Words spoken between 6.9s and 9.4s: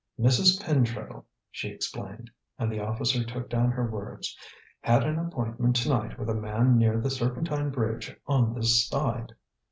the Serpentine Bridge on this side.